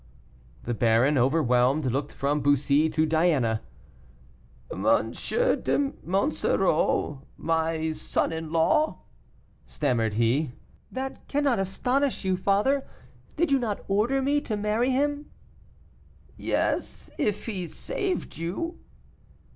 The 0.63 0.73
baron, 0.73 1.15
overwhelmed, 1.15 1.85
looked 1.85 2.11
from 2.11 2.41
Bussy 2.41 2.89
to 2.89 3.05
Diana. 3.05 3.61
"M. 4.71 5.11
de 5.11 5.91
Monsoreau 6.01 7.21
my 7.37 7.91
son 7.91 8.31
in 8.31 8.51
law!" 8.51 9.01
stammered 9.67 10.13
he. 10.15 10.53
"That 10.91 11.27
cannot 11.27 11.59
astonish 11.59 12.25
you, 12.25 12.35
father; 12.35 12.83
did 13.35 13.51
you 13.51 13.59
not 13.59 13.85
order 13.87 14.23
me 14.23 14.41
to 14.41 14.57
marry 14.57 14.89
him?" 14.89 15.29
"Yes, 16.35 17.11
if 17.19 17.45
he 17.45 17.67
saved 17.67 18.39
you." 18.39 18.79